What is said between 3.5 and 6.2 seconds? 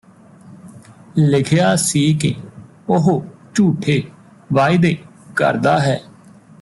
ਝੂਠੇ ਵਾਇਦੇ ਕਰਦਾ ਹੈ